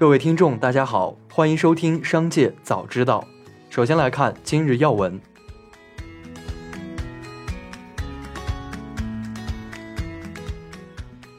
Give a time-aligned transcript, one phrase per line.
[0.00, 3.22] 各位听众，大家好，欢迎收听《商界早知道》。
[3.68, 5.20] 首先来看今日要闻。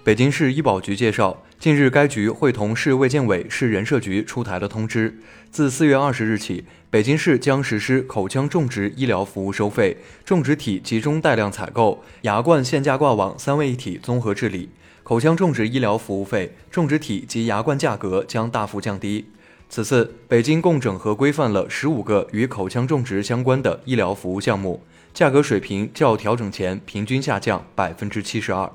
[0.03, 5.17] 北京市医保局介绍，近日该局会同市卫健委、市人社局出台了通知，
[5.49, 14.69] 自四月二十日起，北京市将实施口腔种植医疗服务收费、种植体集中带量采购、牙冠限价挂网三位一体综合治理。
[15.03, 19.25] 口腔种植医疗服务费、种植体及牙冠价格将大幅降低。
[19.69, 24.83] 此次，北京共整合规范了十五个与口腔种植相关的医疗服务项目，
[25.13, 28.69] 价格水平较调整前平均下降百分之七十二。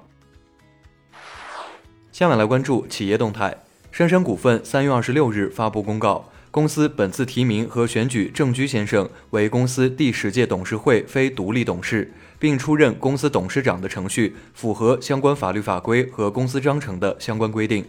[2.11, 3.63] 下面来关注企业动态。
[3.93, 12.11] 杉杉股份三月二十六日发布公告，公司本次提名和选举郑居先生为公司第十届董事会非独立董事。
[12.39, 17.85] 并出任公司董事长的程序符合相关法律法规和公司章程的相关规定。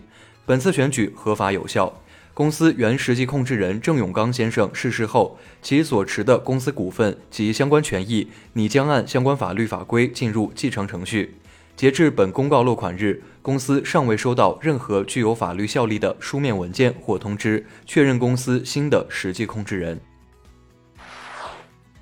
[0.45, 2.01] 本次选举合法有效。
[2.33, 11.35] 公司原实际控制人郑永刚先生逝世后，其所持的公司股份及相关权益拟将按相关法律法规进入继承程序。
[11.77, 20.01] 截至本公告落款日，公司尚未收到任何具有法律效力的书面文件或通知确认公司新的实际控制人。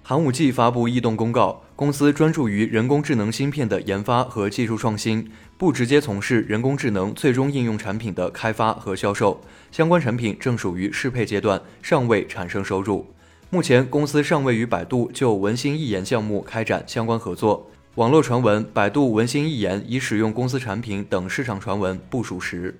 [0.01, 9.41] 寒武纪发布异动公告，公司专注于人工智能芯片的研发和技术创新，不直接从事人工智能最终应用产品的开发和销售。
[9.73, 13.05] 相关产品正属于适配阶段，尚未产生收入。
[13.49, 17.69] 目前，公司尚未与百度就文心一言项目开展相关合作。
[17.95, 22.77] 网络传闻，百度文心一言已使用公司产品等市场传闻不属实。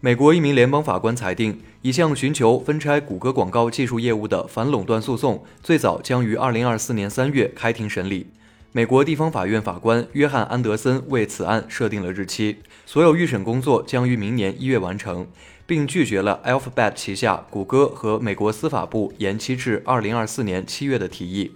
[0.00, 8.28] 美国一名联邦法官裁定，一项寻求分拆谷歌广告技术业务的反垄断诉讼，最早将于二零二四年三月开庭审理。
[8.72, 15.26] 美国地方法院法官约翰·安德森为此案设定了日期，所有预审工作将于明年一月完成，
[15.66, 21.52] 并拒绝了 Alphabet 旗下谷歌和美国司法部延期至二零二四年七月的提议。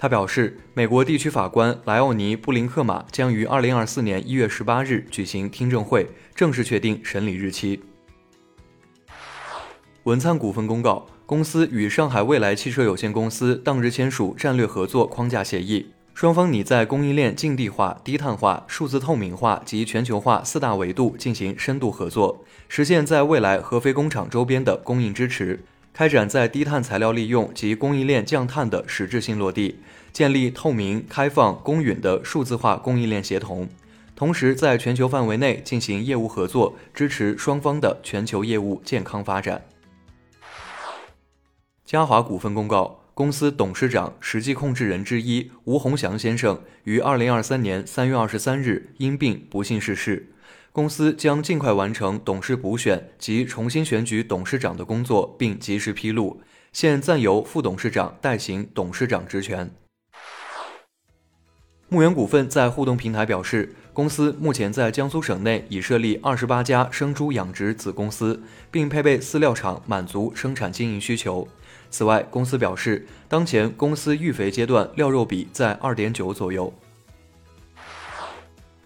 [0.00, 7.82] 他表示，美国地区法官莱奥尼·布林克马将于二零二四年一月十八日举行听证会，正式确定审理日期。
[10.04, 25.62] 文灿股份公告，公司与上海未来汽车有限公司当日签署战略合作框架协议，双方拟在供应链净地化、低碳化、数字透明化及全球化四大维度进行深度合作，实现在未来合肥工厂周边的供应支持，
[25.92, 29.80] 开展在低碳材料利用及供应链降碳的实质性落地，
[30.12, 33.68] 建立透明、开放、公允的数字化供应链协同，
[34.16, 39.66] 同时在全球范围内进行业务合作，支持双方的全球业务健康发展。
[41.84, 50.32] 嘉华股份公告，公司董事长、实际控制人之一吴宏祥先生于二零二三年三月二十三日因病不幸逝世。
[50.72, 56.40] 公司将尽快完成董事补选及重新选举董事长的工作，并及时披露。
[56.72, 59.68] 现暂由副董事长代行董事长职权。
[61.88, 71.48] 牧原股份在互动平台表示，公司目前在江苏省内已设立二十八家生猪养殖子公司，并配备饲料厂，满足生产经营需求。
[71.90, 76.72] 此外，公司表示，当前公司育肥阶段料肉比在二点九左右。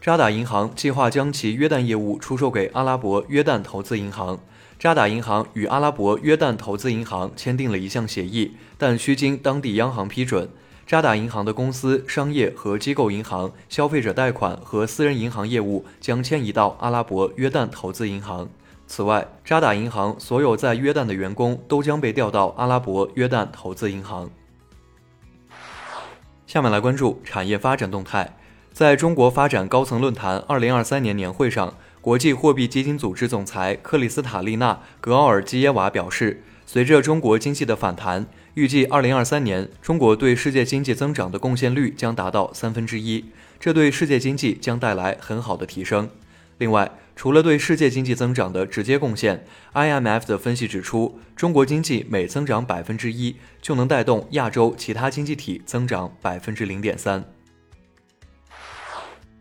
[0.05, 4.39] 渣打银行计划将其约旦业务出售给阿拉伯约旦投资银行。
[4.79, 10.51] 渣打银行与阿拉伯约旦投资银行签订了一项协议，但需经当地央行批准。
[10.87, 18.47] 渣打银行的公司、商业和机构银行、消费者贷款和私人银行业务将迁移到阿拉伯约旦投资银行。
[18.87, 24.29] 此外，渣打银行所有在约旦的员工都将被调到阿拉伯约旦投资银行。
[26.47, 28.37] 下面来关注产业发展动态。
[28.75, 43.27] 在中国发展高层论坛二零二三年年会上，国际货币基金组织总裁克里斯塔利娜·格奥尔基耶娃表示，随着中国经济的反弹，预计二零二三年中国对世界经济增长的贡献率将达到三分之一，
[43.61, 46.11] 这对世界经济将带来很好的提升。
[46.59, 49.45] 另外，除了对世界经济增长的直接贡献
[49.75, 57.34] ，IMF 的分析指出，中国经济每增长百分之一，就能带动亚洲其他经济体增长百分之零点三。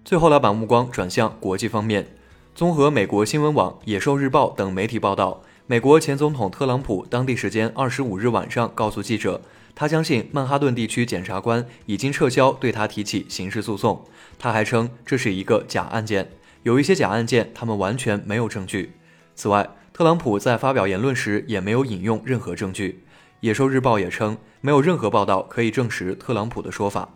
[0.06, 2.08] 最后来把目光转向国际方面，
[2.54, 9.40] 综合美国新闻网、野兽日报等媒体报道，美国前总统特朗普当地时间二十五日晚上告诉记者，
[9.74, 14.04] 他相信曼哈顿地区检察官已经撤销对他提起刑事诉讼。
[14.38, 16.32] 他还称这是一个假案件。
[16.64, 18.92] 有一些假案件，他们完全没有证据。
[19.36, 23.06] 此外，特朗普在发表言论时也没有引用任何证据。
[23.40, 27.16] 野兽日报也称，没有任何报道可以证实特朗普的说法。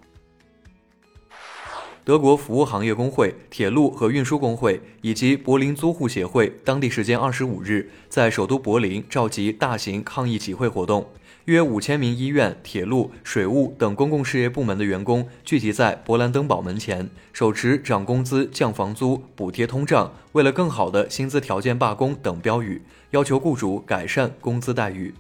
[2.08, 11.06] 德国服务行业工会、铁路和运输工会以及柏林租户协会，当地时间二十五日在首都柏林召集大型抗议集会活动。
[11.44, 22.82] 约五千名医院、铁路、水务等公共事业部门的员工聚集在勃兰登堡门前，手持“涨工资、降房租、补贴通胀、为了更好的薪资条件罢工”等标语，
[23.12, 25.14] 要求雇主改善工资待遇。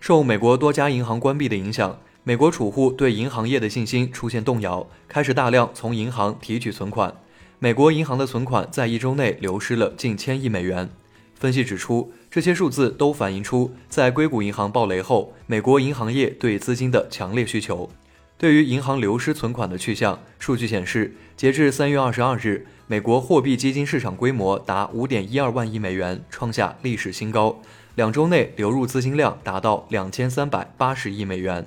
[0.00, 7.12] 受美国多家银行关闭的影响，美国储户对银行业的信心出现动摇，开始大量从银行提取存款。
[7.58, 10.88] 美国银行的存款在一周内流失了近千亿美元。
[11.34, 17.90] 分析指出，这些数字都反映出在硅谷银行暴雷后，美国银行业对资金的强烈需求。
[18.38, 27.60] 对于银行流失存款的去向，数据显示，截至三月二十二日，美国货币基金市场规模达五点一二万亿美元，创下历史新高。
[27.96, 31.66] 两周内流入资金量达到两千三百八十亿美元。